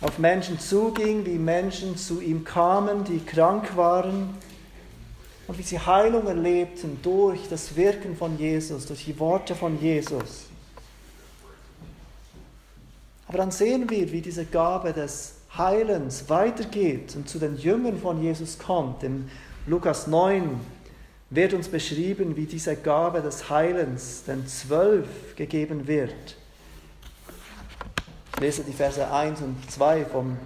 [0.00, 4.30] auf Menschen zuging, wie Menschen zu ihm kamen, die krank waren
[5.46, 10.46] und wie sie Heilung erlebten durch das Wirken von Jesus, durch die Worte von Jesus.
[13.28, 18.22] Aber dann sehen wir, wie diese Gabe des Heilens weitergeht und zu den Jüngern von
[18.22, 19.02] Jesus kommt.
[19.02, 19.28] Im
[19.66, 20.60] Lukas 9
[21.30, 26.36] wird uns beschrieben, wie diese Gabe des Heilens den Zwölf gegeben wird.
[28.34, 30.36] Ich lese die Verse 1 und 2 vom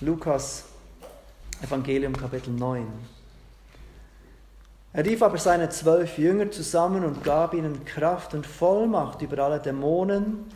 [0.00, 0.64] Lukas
[1.62, 3.15] Evangelium Kapitel 9.
[4.96, 9.60] Er rief aber seine zwölf Jünger zusammen und gab ihnen Kraft und Vollmacht über alle
[9.60, 10.46] Dämonen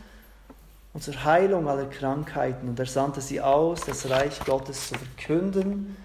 [0.93, 2.67] und zur Heilung aller Krankheiten.
[2.67, 5.95] Und er sandte sie aus, das Reich Gottes zu verkünden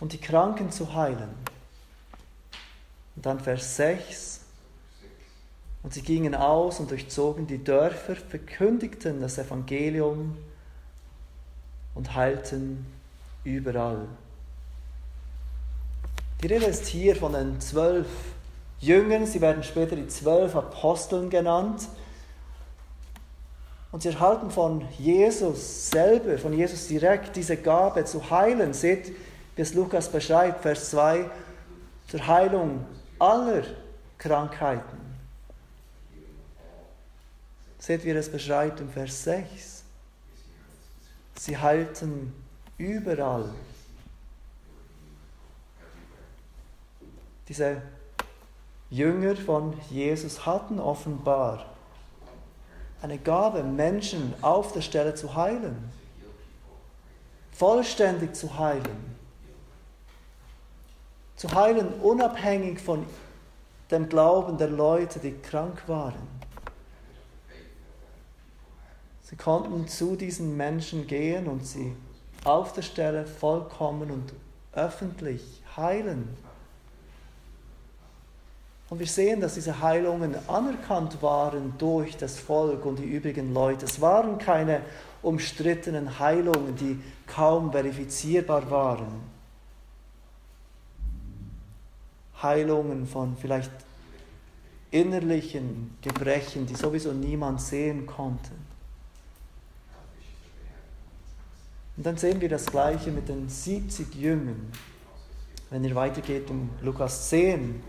[0.00, 1.28] und die Kranken zu heilen.
[3.14, 4.40] Und dann Vers 6.
[5.82, 10.38] Und sie gingen aus und durchzogen die Dörfer, verkündigten das Evangelium
[11.94, 12.86] und heilten
[13.44, 14.06] überall.
[16.42, 18.06] Die Rede ist hier von den zwölf
[18.78, 21.88] Jüngern, sie werden später die zwölf Aposteln genannt.
[23.90, 28.74] Und sie erhalten von Jesus selber, von Jesus direkt diese Gabe zu heilen.
[28.74, 29.12] Seht,
[29.54, 31.30] wie es Lukas beschreibt, Vers 2,
[32.08, 32.84] zur Heilung
[33.18, 33.62] aller
[34.18, 34.98] Krankheiten.
[37.78, 39.84] Seht, wie er es beschreibt im Vers 6.
[41.38, 42.34] Sie heilten
[42.76, 43.48] überall.
[47.48, 47.82] Diese
[48.90, 51.66] Jünger von Jesus hatten offenbar
[53.02, 55.90] eine Gabe, Menschen auf der Stelle zu heilen,
[57.52, 59.16] vollständig zu heilen
[61.36, 63.06] zu heilen, unabhängig von
[63.90, 66.36] dem Glauben der Leute, die krank waren.
[69.22, 71.94] Sie konnten zu diesen Menschen gehen und sie
[72.44, 74.32] auf der Stelle vollkommen und
[74.72, 76.36] öffentlich heilen.
[78.88, 83.84] Und wir sehen, dass diese Heilungen anerkannt waren durch das Volk und die übrigen Leute.
[83.84, 84.80] Es waren keine
[85.22, 89.36] umstrittenen Heilungen, die kaum verifizierbar waren.
[92.40, 93.72] Heilungen von vielleicht
[94.92, 98.52] innerlichen Gebrechen, die sowieso niemand sehen konnte.
[101.96, 104.70] Und dann sehen wir das Gleiche mit den 70 Jüngern.
[105.70, 107.82] Wenn ihr weitergeht in Lukas 10,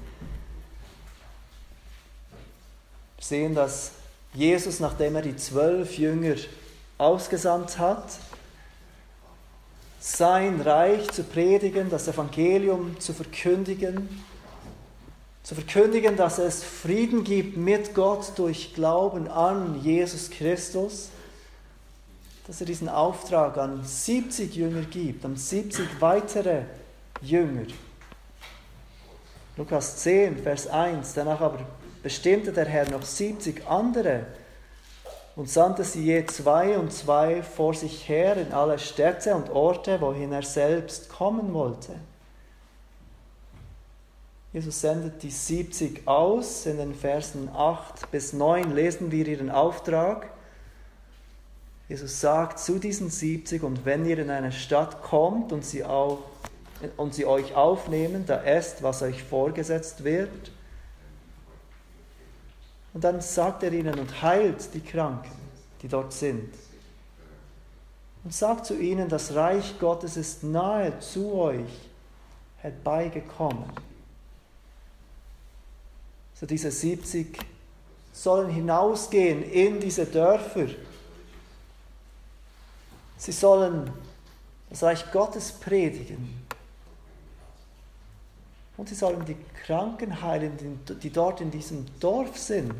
[3.19, 3.91] sehen, dass
[4.33, 6.35] Jesus, nachdem er die zwölf Jünger
[6.97, 8.05] ausgesandt hat,
[9.99, 14.07] sein Reich zu predigen, das Evangelium zu verkündigen,
[15.43, 21.09] zu verkündigen, dass es Frieden gibt mit Gott durch Glauben an Jesus Christus,
[22.45, 26.63] dass er diesen Auftrag an 70 Jünger gibt, an 70 weitere
[27.21, 27.65] Jünger.
[29.57, 31.59] Lukas 10, Vers 1, danach aber
[32.03, 34.25] bestimmte der Herr noch 70 andere
[35.35, 40.01] und sandte sie je zwei und zwei vor sich her in alle Städte und Orte,
[40.01, 41.93] wohin er selbst kommen wollte.
[44.51, 46.65] Jesus sendet die 70 aus.
[46.65, 50.31] In den Versen 8 bis 9 lesen wir ihren Auftrag.
[51.87, 56.23] Jesus sagt zu diesen 70, und wenn ihr in eine Stadt kommt und sie, auch,
[56.97, 60.51] und sie euch aufnehmen, da esst, was euch vorgesetzt wird.
[62.97, 65.29] Und dann sagt er ihnen und heilt die Kranken,
[65.83, 66.51] die dort sind.
[68.23, 71.69] Und sagt zu ihnen, das Reich Gottes ist nahe zu euch
[72.57, 73.69] herbeigekommen.
[76.33, 77.37] So diese 70
[78.13, 80.65] sollen hinausgehen in diese Dörfer.
[83.15, 83.93] Sie sollen
[84.71, 86.36] das Reich Gottes predigen.
[88.77, 89.35] Und sie sollen die
[89.65, 92.75] Kranken heilen, die dort in diesem Dorf sind.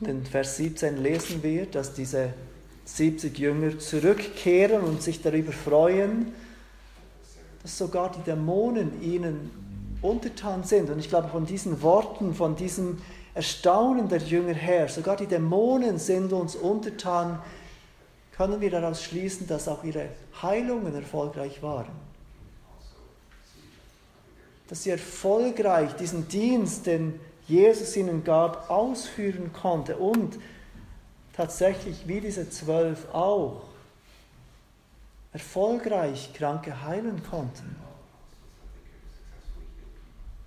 [0.00, 2.32] In Vers 17 lesen wir, dass diese
[2.84, 6.32] 70 Jünger zurückkehren und sich darüber freuen,
[7.62, 9.50] dass sogar die Dämonen ihnen
[10.02, 10.90] untertan sind.
[10.90, 12.98] Und ich glaube, von diesen Worten, von diesem
[13.34, 17.38] Erstaunen der Jünger her, sogar die Dämonen sind uns untertan,
[18.36, 20.08] können wir daraus schließen, dass auch ihre
[20.40, 21.92] Heilungen erfolgreich waren.
[24.68, 30.38] Dass sie erfolgreich diesen Dienst, den Jesus ihnen gab, ausführen konnte und
[31.34, 33.62] tatsächlich wie diese zwölf auch
[35.32, 37.76] erfolgreich Kranke heilen konnten.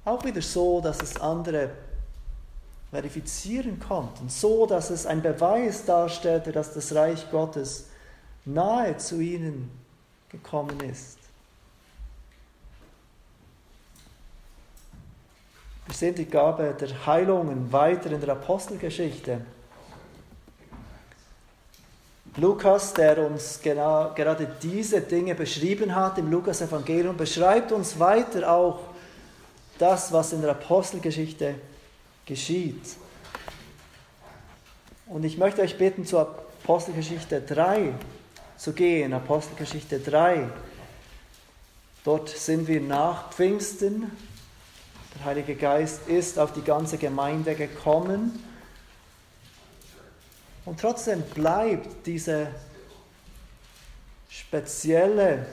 [0.05, 1.71] Auch wieder so, dass es andere
[2.95, 7.89] verifizieren konnten, so dass es ein Beweis darstellte, dass das Reich Gottes
[8.45, 9.69] nahe zu ihnen
[10.29, 11.17] gekommen ist.
[15.87, 19.41] Wir sehen die Gabe der Heilungen weiter in der Apostelgeschichte.
[22.37, 28.79] Lukas, der uns genau, gerade diese Dinge beschrieben hat im Lukas-Evangelium, beschreibt uns weiter auch
[29.79, 31.55] das, was in der Apostelgeschichte
[32.25, 32.81] geschieht.
[35.07, 37.93] Und ich möchte euch bitten, zur Apostelgeschichte 3
[38.57, 39.13] zu gehen.
[39.13, 40.49] Apostelgeschichte 3.
[42.03, 44.11] Dort sind wir nach Pfingsten.
[45.15, 48.43] Der Heilige Geist ist auf die ganze Gemeinde gekommen.
[50.65, 52.47] Und trotzdem bleibt diese
[54.27, 55.45] spezielle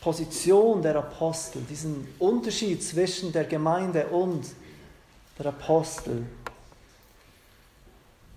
[0.00, 4.46] Position der Apostel, diesen Unterschied zwischen der Gemeinde und
[5.38, 6.24] der Apostel.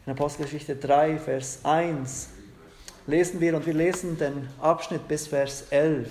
[0.05, 2.29] In Apostelgeschichte 3, Vers 1
[3.07, 6.09] lesen wir, und wir lesen den Abschnitt bis Vers 11.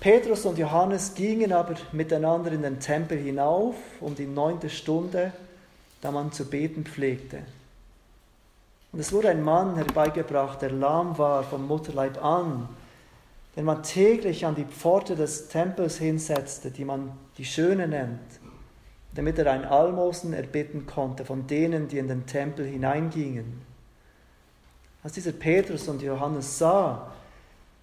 [0.00, 5.32] Petrus und Johannes gingen aber miteinander in den Tempel hinauf um die neunte Stunde
[6.00, 7.40] da man zu beten pflegte.
[8.92, 12.68] Und es wurde ein Mann herbeigebracht, der lahm war vom Mutterleib an,
[13.56, 18.20] den man täglich an die Pforte des Tempels hinsetzte, die man die Schöne nennt,
[19.14, 23.62] damit er ein Almosen erbitten konnte von denen, die in den Tempel hineingingen.
[25.02, 27.10] Als dieser Petrus und Johannes sah,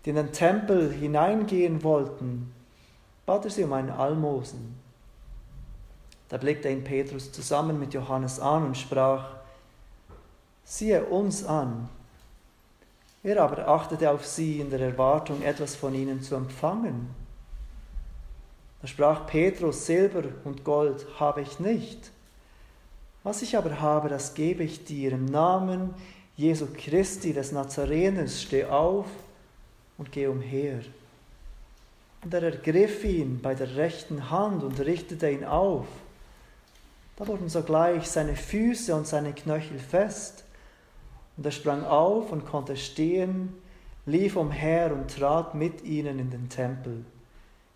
[0.06, 2.54] die in den Tempel hineingehen wollten,
[3.26, 4.76] bat er sie um ein Almosen.
[6.30, 9.38] Da blickte ihn Petrus zusammen mit Johannes an und sprach,
[10.64, 11.90] siehe uns an.
[13.24, 17.10] Er aber achtete auf sie in der Erwartung, etwas von ihnen zu empfangen.
[18.88, 22.10] Da sprach Petrus, Silber und Gold habe ich nicht.
[23.22, 25.12] Was ich aber habe, das gebe ich dir.
[25.12, 25.94] Im Namen
[26.38, 29.08] Jesu Christi des Nazareners steh auf
[29.98, 30.80] und geh umher.
[32.24, 35.88] Und er ergriff ihn bei der rechten Hand und richtete ihn auf.
[37.18, 40.46] Da wurden sogleich seine Füße und seine Knöchel fest,
[41.36, 43.54] und er sprang auf und konnte stehen,
[44.06, 47.04] lief umher und trat mit ihnen in den Tempel,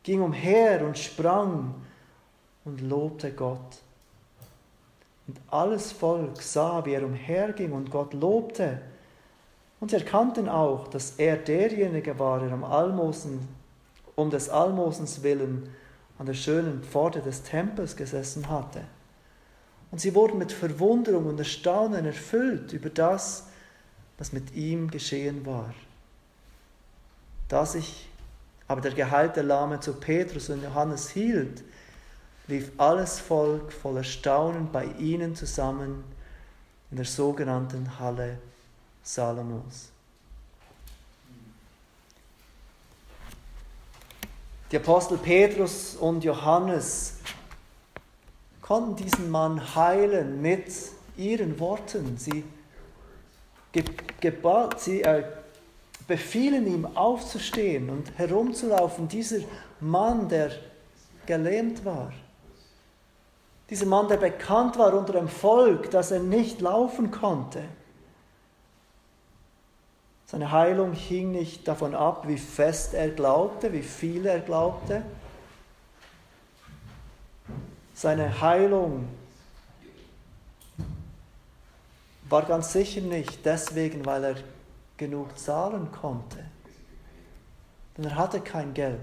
[0.03, 1.75] ging umher und sprang
[2.65, 3.77] und lobte Gott.
[5.27, 8.81] Und alles Volk sah, wie er umherging und Gott lobte.
[9.79, 13.47] Und sie erkannten auch, dass er derjenige war, der am Almosen,
[14.15, 15.69] um des Almosens willen
[16.19, 18.83] an der schönen Pforte des Tempels gesessen hatte.
[19.89, 23.47] Und sie wurden mit Verwunderung und Erstaunen erfüllt über das,
[24.17, 25.73] was mit ihm geschehen war.
[27.47, 28.07] Da sich
[28.71, 31.61] aber der geheilte Lahme zu Petrus und Johannes hielt,
[32.47, 36.05] lief alles Volk voller Staunen bei ihnen zusammen
[36.89, 38.37] in der sogenannten Halle
[39.03, 39.89] Salomos.
[44.71, 47.15] Die Apostel Petrus und Johannes
[48.61, 50.71] konnten diesen Mann heilen mit
[51.17, 52.17] ihren Worten.
[52.17, 52.45] Sie,
[54.77, 55.40] sie äh,
[56.07, 59.07] befielen ihm aufzustehen und herumzulaufen.
[59.07, 59.39] Dieser
[59.79, 60.51] Mann, der
[61.25, 62.11] gelähmt war.
[63.69, 67.63] Dieser Mann, der bekannt war unter dem Volk, dass er nicht laufen konnte.
[70.25, 75.03] Seine Heilung hing nicht davon ab, wie fest er glaubte, wie viel er glaubte.
[77.93, 79.07] Seine Heilung
[82.29, 84.35] war ganz sicher nicht deswegen, weil er
[85.01, 86.37] genug zahlen konnte.
[87.97, 88.99] Denn er hatte kein Geld.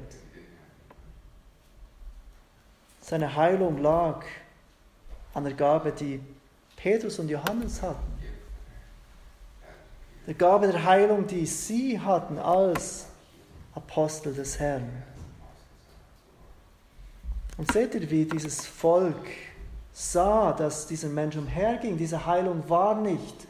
[3.01, 4.24] Seine Heilung lag
[5.34, 6.20] an der Gabe, die
[6.76, 8.18] Petrus und Johannes hatten
[10.28, 13.07] der Gabe der Heilung, die sie hatten als
[13.74, 15.03] Apostel des Herrn.
[17.57, 19.26] Und seht ihr, wie dieses Volk
[19.94, 21.96] sah, dass dieser Mensch umherging.
[21.96, 23.47] Diese Heilung war nicht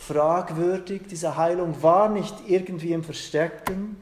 [0.00, 3.96] fragwürdig, diese Heilung war nicht irgendwie im Versteckten.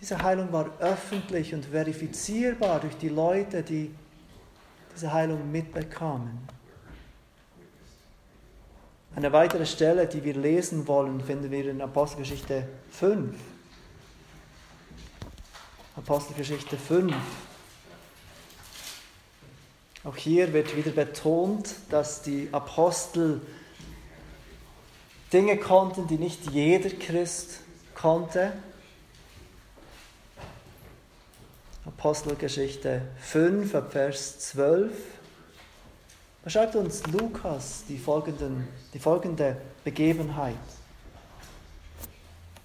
[0.00, 3.94] Diese Heilung war öffentlich und verifizierbar durch die Leute, die
[4.94, 6.38] diese Heilung mitbekamen.
[9.14, 13.36] Eine weitere Stelle, die wir lesen wollen, finden wir in Apostelgeschichte 5.
[15.96, 17.14] Apostelgeschichte 5.
[20.04, 23.42] Auch hier wird wieder betont, dass die Apostel
[25.32, 27.60] Dinge konnten, die nicht jeder Christ
[27.94, 28.52] konnte.
[31.86, 34.92] Apostelgeschichte 5, Vers 12.
[36.44, 40.56] Beschreibt uns Lukas die, folgenden, die folgende Begebenheit.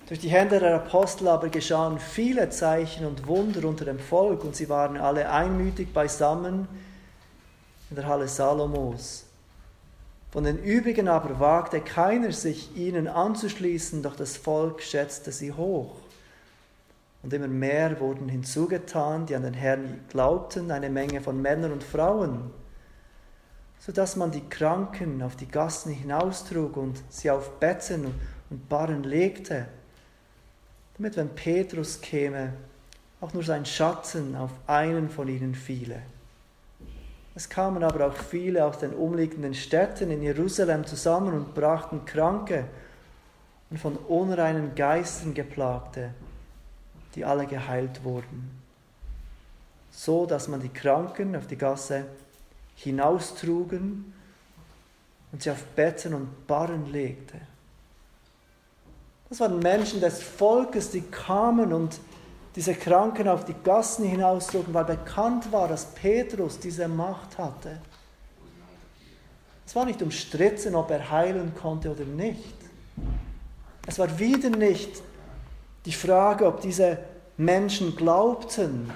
[0.07, 4.55] Durch die Hände der Apostel aber geschahen viele Zeichen und Wunder unter dem Volk und
[4.55, 6.67] sie waren alle einmütig beisammen
[7.89, 9.26] in der Halle Salomos.
[10.37, 15.95] Von den übrigen aber wagte keiner sich ihnen anzuschließen, doch das Volk schätzte sie hoch.
[17.23, 21.83] Und immer mehr wurden hinzugetan, die an den Herrn glaubten, eine Menge von Männern und
[21.83, 22.51] Frauen
[23.79, 28.13] sodass man die Kranken auf die Gassen hinaustrug und sie auf Betten
[28.49, 29.67] und Barren legte,
[30.97, 32.53] damit, wenn Petrus käme,
[33.21, 36.01] auch nur sein Schatten auf einen von ihnen fiele.
[37.37, 42.65] Es kamen aber auch viele aus den umliegenden Städten in Jerusalem zusammen und brachten Kranke
[43.69, 46.15] und von unreinen Geistern geplagte,
[47.13, 48.49] die alle geheilt wurden,
[49.91, 52.05] so dass man die Kranken auf die Gasse
[52.75, 54.11] hinaustrugen
[55.31, 57.37] und sie auf Betten und Barren legte.
[59.29, 61.99] Das waren Menschen des Volkes, die kamen und
[62.57, 67.79] diese Kranken auf die Gassen hinaustrugen, weil bekannt war, dass Petrus diese Macht hatte.
[69.65, 72.55] Es war nicht umstritten, ob er heilen konnte oder nicht.
[73.85, 75.01] Es war wieder nicht
[75.85, 76.97] die Frage, ob diese
[77.37, 78.91] Menschen glaubten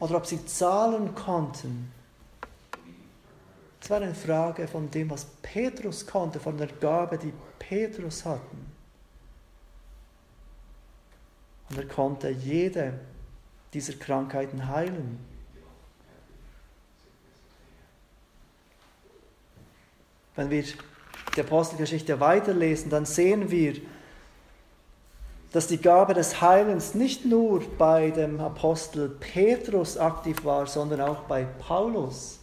[0.00, 1.92] oder ob sie zahlen konnten
[3.80, 8.69] es war eine Frage von dem, was Petrus konnte, von der Gabe, die Petrus hatten.
[11.70, 12.94] Und er konnte jede
[13.72, 15.18] dieser Krankheiten heilen.
[20.34, 20.64] Wenn wir
[21.36, 23.74] die Apostelgeschichte weiterlesen, dann sehen wir,
[25.52, 31.22] dass die Gabe des Heilens nicht nur bei dem Apostel Petrus aktiv war, sondern auch
[31.22, 32.38] bei Paulus.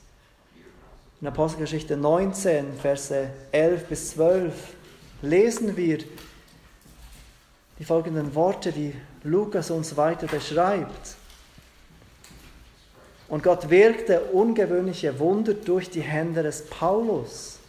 [1.20, 4.54] In Apostelgeschichte 19, Verse 11 bis 12
[5.22, 6.00] lesen wir
[7.80, 11.16] die folgenden Worte, die Lukas uns weiter beschreibt.
[13.28, 17.60] Und Gott wirkte ungewöhnliche Wunder durch die Hände des Paulus,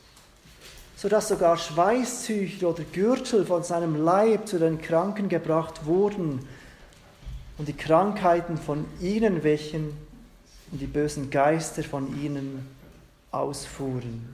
[0.96, 6.46] sodass sogar Schweißtücher oder Gürtel von seinem Leib zu den Kranken gebracht wurden
[7.59, 9.96] und die Krankheiten von ihnen wichen
[10.70, 12.66] und die bösen Geister von ihnen
[13.32, 14.32] ausfuhren.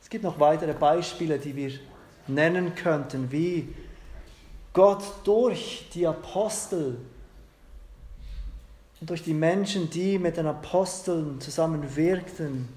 [0.00, 1.72] Es gibt noch weitere Beispiele, die wir
[2.26, 3.74] nennen könnten, wie
[4.72, 6.98] Gott durch die Apostel
[9.00, 12.68] und durch die Menschen, die mit den Aposteln zusammen wirkten,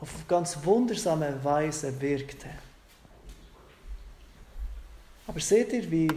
[0.00, 2.48] auf ganz wundersame Weise wirkte.
[5.26, 6.08] Aber seht ihr, wie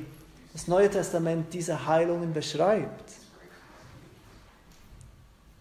[0.53, 3.11] das Neue Testament diese Heilungen beschreibt?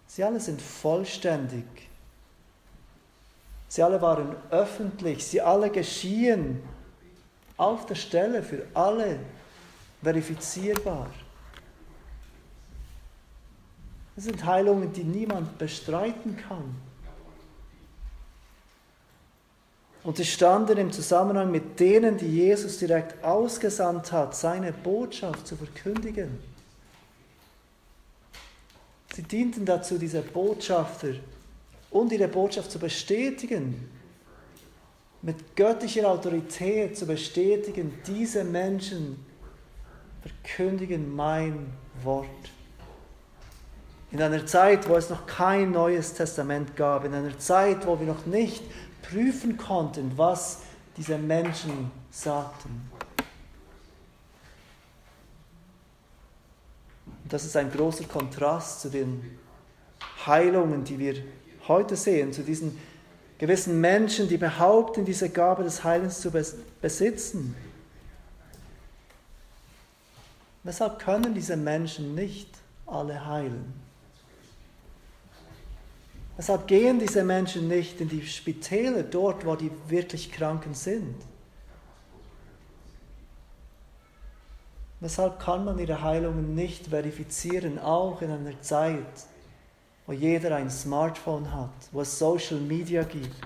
[0.07, 1.88] Sie alle sind vollständig.
[3.69, 5.25] Sie alle waren öffentlich.
[5.25, 6.61] Sie alle geschehen
[7.55, 9.19] auf der Stelle für alle
[10.01, 11.07] verifizierbar.
[14.15, 16.75] Das sind Heilungen, die niemand bestreiten kann.
[20.03, 25.55] Und sie standen im Zusammenhang mit denen, die Jesus direkt ausgesandt hat, seine Botschaft zu
[25.55, 26.39] verkündigen.
[29.13, 31.09] Sie dienten dazu, diese Botschafter
[31.91, 33.89] und ihre Botschaft zu bestätigen,
[35.21, 39.25] mit göttlicher Autorität zu bestätigen, diese Menschen
[40.21, 41.73] verkündigen mein
[42.03, 42.27] Wort.
[44.11, 48.07] In einer Zeit, wo es noch kein neues Testament gab, in einer Zeit, wo wir
[48.07, 48.63] noch nicht
[49.01, 50.59] prüfen konnten, was
[50.97, 52.89] diese Menschen sagten.
[57.27, 59.37] Das ist ein großer Kontrast zu den
[60.25, 61.15] Heilungen, die wir
[61.69, 62.77] heute sehen, zu diesen
[63.37, 66.29] gewissen Menschen, die behaupten, diese Gabe des Heilens zu
[66.81, 67.55] besitzen.
[70.63, 72.49] Weshalb können diese Menschen nicht
[72.85, 73.73] alle heilen?
[76.35, 81.15] Weshalb gehen diese Menschen nicht in die Spitäle, dort, wo die wirklich Kranken sind?
[85.01, 89.05] Weshalb kann man ihre Heilungen nicht verifizieren, auch in einer Zeit,
[90.09, 93.45] wo jeder ein Smartphone hat, wo es Social Media gibt?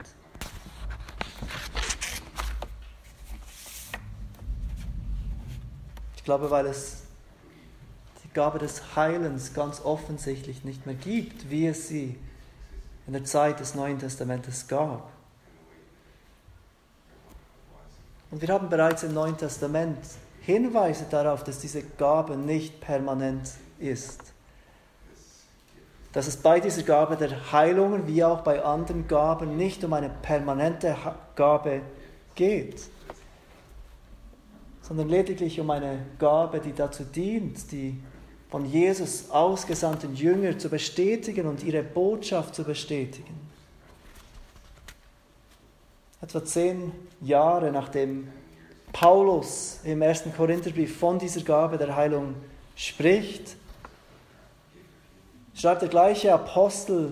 [6.16, 7.03] Ich glaube, weil es
[8.34, 12.18] Gabe des Heilens ganz offensichtlich nicht mehr gibt, wie es sie
[13.07, 15.11] in der Zeit des Neuen Testamentes gab.
[18.32, 19.99] Und wir haben bereits im Neuen Testament
[20.39, 24.32] Hinweise darauf, dass diese Gabe nicht permanent ist.
[26.14, 30.09] Dass es bei dieser Gabe der Heilungen wie auch bei anderen Gaben nicht um eine
[30.09, 30.95] permanente
[31.36, 31.82] Gabe
[32.36, 32.82] geht,
[34.84, 37.97] sondern lediglich um eine Gabe, die dazu dient, die
[38.51, 43.49] von Jesus ausgesandten Jünger zu bestätigen und ihre Botschaft zu bestätigen.
[46.22, 46.91] Etwa zehn
[47.22, 48.28] Jahre nachdem
[48.91, 52.36] Paulus im ersten Korintherbrief von dieser Gabe der Heilung
[52.76, 53.57] spricht,
[55.55, 57.11] schreibt der gleiche Apostel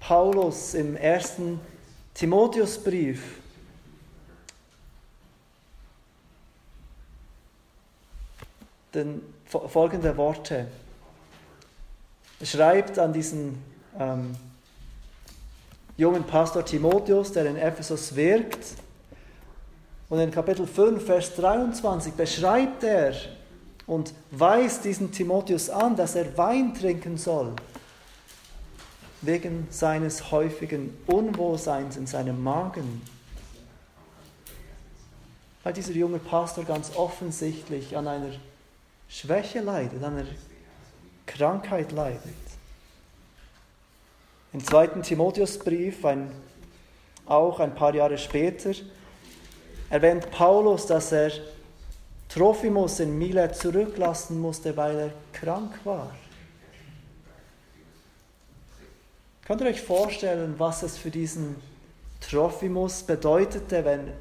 [0.00, 1.60] Paulus im ersten
[2.14, 3.40] Timotheusbrief,
[8.94, 10.66] den folgende Worte.
[12.40, 13.62] Er schreibt an diesen
[13.98, 14.34] ähm,
[15.96, 18.74] jungen Pastor Timotheus, der in Ephesus wirkt.
[20.08, 23.14] Und in Kapitel 5, Vers 23 beschreibt er
[23.86, 27.54] und weist diesen Timotheus an, dass er Wein trinken soll,
[29.22, 33.02] wegen seines häufigen Unwohlseins in seinem Magen.
[35.62, 38.32] Weil dieser junge Pastor ganz offensichtlich an einer
[39.08, 40.28] Schwäche leidet, an einer
[41.26, 42.22] Krankheit leidet.
[44.52, 46.30] Im zweiten Timotheusbrief, ein,
[47.26, 48.72] auch ein paar Jahre später,
[49.90, 51.30] erwähnt Paulus, dass er
[52.28, 56.12] Trophimus in Milet zurücklassen musste, weil er krank war.
[59.50, 61.56] Könnt ihr euch vorstellen, was es für diesen
[62.20, 64.12] Trophimus bedeutete, wenn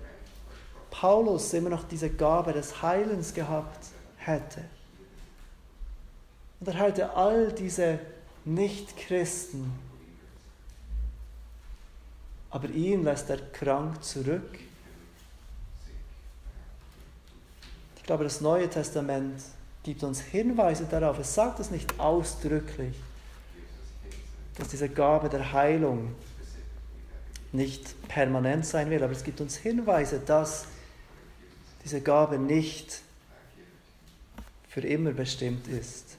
[0.90, 3.78] Paulus immer noch diese Gabe des Heilens gehabt
[4.18, 4.66] hätte?
[6.60, 8.00] Und er halte all diese
[8.44, 9.72] Nichtchristen.
[12.50, 14.58] Aber ihn lässt er krank zurück.
[17.98, 19.44] Ich glaube, das Neue Testament
[19.84, 21.20] gibt uns Hinweise darauf.
[21.20, 22.96] Es sagt es nicht ausdrücklich,
[24.60, 26.14] dass diese Gabe der Heilung
[27.51, 30.66] nicht permanent sein will, aber es gibt uns Hinweise, dass
[31.84, 33.01] diese Gabe nicht
[34.68, 36.18] für immer bestimmt ist.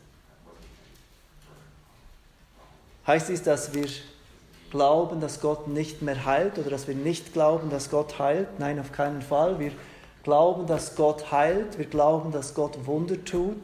[3.06, 3.86] Heißt dies, dass wir
[4.70, 8.58] glauben, dass Gott nicht mehr heilt oder dass wir nicht glauben, dass Gott heilt?
[8.58, 9.58] Nein, auf keinen Fall.
[9.58, 9.72] Wir
[10.22, 11.78] glauben, dass Gott heilt.
[11.78, 13.56] Wir glauben, dass Gott Wunder tut.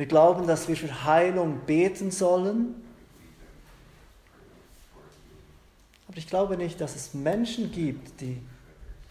[0.00, 2.74] Wir glauben, dass wir für Heilung beten sollen.
[6.08, 8.40] Aber ich glaube nicht, dass es Menschen gibt, die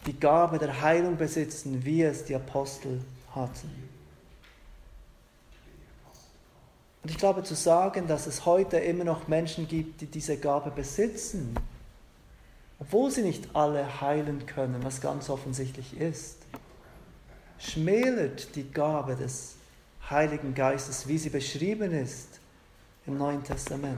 [0.08, 3.02] die Gabe der Heilung besitzen, wie es die Apostel
[3.36, 3.70] hatten.
[7.04, 10.72] Und ich glaube zu sagen, dass es heute immer noch Menschen gibt, die diese Gabe
[10.72, 11.54] besitzen,
[12.80, 16.38] obwohl sie nicht alle heilen können, was ganz offensichtlich ist.
[17.60, 19.59] schmälert die Gabe des
[20.10, 22.40] Heiligen Geistes, wie sie beschrieben ist
[23.06, 23.98] im Neuen Testament.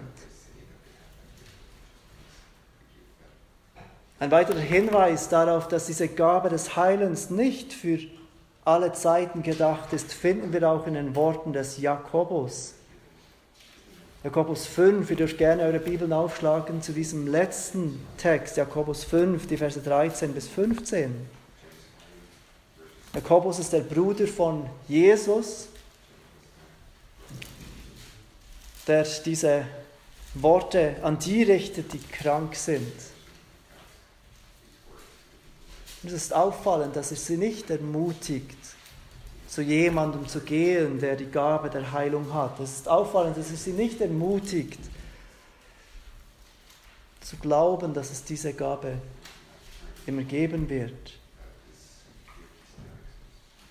[4.20, 7.99] Ein weiterer Hinweis darauf, dass diese Gabe des Heilens nicht für
[8.64, 12.76] alle Zeiten gedacht ist, finden wir auch in den Worten des Jakobus.
[14.24, 19.57] Jakobus 5, ihr dürft gerne eure Bibeln aufschlagen zu diesem letzten Text, Jakobus 5, die
[19.57, 21.28] Verse 13 bis 15.
[23.16, 25.70] Jakobus ist der Bruder von Jesus,
[28.92, 29.66] der diese
[30.34, 32.94] Worte an die richtet, die krank sind.
[36.04, 38.58] Und es ist auffallend, dass er sie nicht ermutigt,
[39.48, 42.60] zu jemandem zu gehen, der die Gabe der Heilung hat.
[42.60, 44.80] Es ist auffallend, dass er sie nicht ermutigt,
[47.22, 48.98] zu glauben, dass es diese Gabe
[50.06, 51.14] immer geben wird.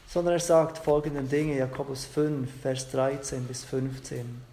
[0.09, 4.50] Sondern er sagt folgende Dinge, Jakobus 5, Vers 13 bis 15.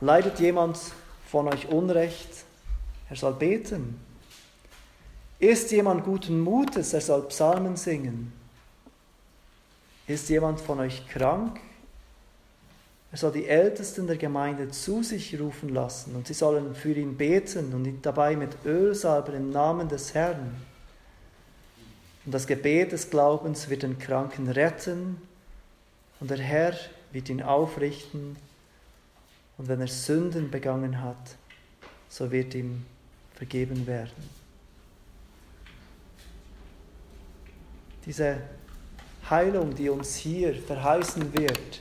[0.00, 0.78] Leidet jemand
[1.26, 2.44] von euch Unrecht,
[3.08, 4.00] er soll beten.
[5.38, 8.32] Ist jemand guten Mutes, er soll Psalmen singen.
[10.06, 11.58] Ist jemand von euch krank,
[13.14, 17.16] er soll die Ältesten der Gemeinde zu sich rufen lassen und sie sollen für ihn
[17.16, 20.56] beten und ihn dabei mit Öl salben im Namen des Herrn.
[22.26, 25.22] Und das Gebet des Glaubens wird den Kranken retten
[26.18, 26.74] und der Herr
[27.12, 28.36] wird ihn aufrichten
[29.58, 31.36] und wenn er Sünden begangen hat,
[32.08, 32.84] so wird ihm
[33.34, 34.44] vergeben werden.
[38.06, 38.38] diese
[39.28, 41.80] Heilung, die uns hier verheißen wird,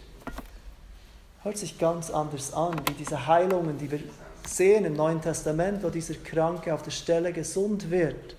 [1.42, 4.00] hört sich ganz anders an, wie diese Heilungen, die wir
[4.48, 8.36] sehen im Neuen Testament, wo dieser Kranke auf der Stelle gesund wird.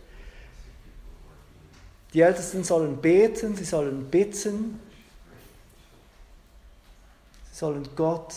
[2.15, 4.81] Die Ältesten sollen beten, sie sollen bitten,
[7.51, 8.35] sie sollen Gott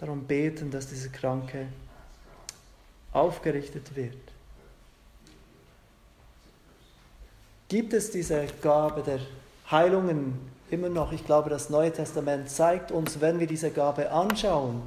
[0.00, 1.66] darum beten, dass dieser Kranke
[3.12, 4.16] aufgerichtet wird.
[7.70, 9.20] gibt es diese Gabe der
[9.70, 10.34] Heilungen
[10.70, 11.12] immer noch.
[11.12, 14.82] Ich glaube, das Neue Testament zeigt uns, wenn wir diese Gabe anschauen,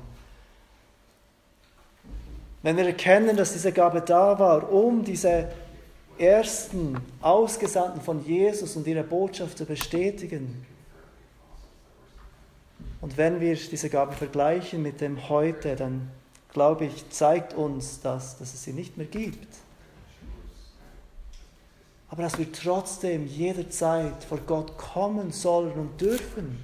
[2.62, 5.48] wenn wir erkennen, dass diese Gabe da war, um diese
[6.18, 10.66] ersten Ausgesandten von Jesus und ihre Botschaft zu bestätigen.
[13.04, 16.10] Und wenn wir diese Gabe vergleichen mit dem heute, dann
[16.54, 19.50] glaube ich, zeigt uns das, dass es sie nicht mehr gibt.
[22.08, 26.58] Aber dass wir trotzdem jederzeit vor Gott kommen sollen und dürfen,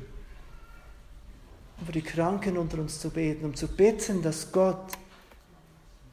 [1.78, 4.94] um für die Kranken unter uns zu beten, um zu bitten, dass Gott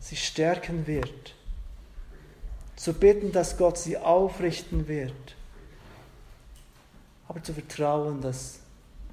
[0.00, 1.36] sie stärken wird,
[2.74, 5.36] zu bitten, dass Gott sie aufrichten wird,
[7.28, 8.58] aber zu vertrauen, dass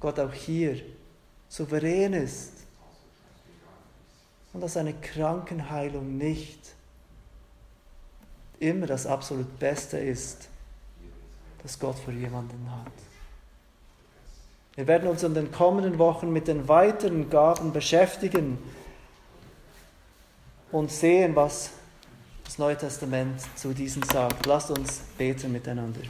[0.00, 0.82] Gott auch hier
[1.54, 2.50] souverän ist
[4.52, 6.58] und dass eine Krankenheilung nicht
[8.58, 10.48] immer das absolut Beste ist,
[11.62, 12.92] das Gott für jemanden hat.
[14.74, 18.58] Wir werden uns in den kommenden Wochen mit den weiteren Gaben beschäftigen
[20.72, 21.70] und sehen, was
[22.44, 24.44] das Neue Testament zu diesen sagt.
[24.46, 26.00] Lasst uns beten miteinander.